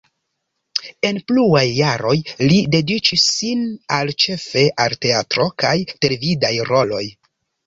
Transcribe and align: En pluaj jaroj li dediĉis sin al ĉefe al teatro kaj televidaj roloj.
En 1.09 1.17
pluaj 1.31 1.65
jaroj 1.79 2.13
li 2.51 2.57
dediĉis 2.77 3.27
sin 3.35 3.61
al 3.99 4.13
ĉefe 4.25 4.65
al 4.87 4.97
teatro 5.07 5.47
kaj 5.67 5.77
televidaj 6.01 6.53
roloj. 6.73 7.05